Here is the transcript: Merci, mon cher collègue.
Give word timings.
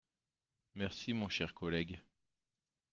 Merci, 0.73 1.13
mon 1.13 1.29
cher 1.29 1.53
collègue. 1.53 2.01